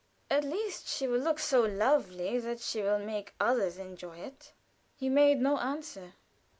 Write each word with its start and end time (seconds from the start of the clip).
"At 0.31 0.43
least 0.43 0.87
she 0.87 1.07
will 1.07 1.19
look 1.19 1.37
so 1.37 1.61
lovely 1.61 2.39
that 2.39 2.59
she 2.59 2.81
will 2.81 2.97
make 2.97 3.35
others 3.39 3.77
enjoy 3.77 4.17
it." 4.17 4.51
He 4.95 5.09
made 5.09 5.39
no 5.39 5.59
answer. 5.59 6.15